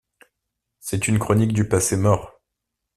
[0.79, 2.41] C'est une chronique du passé mort.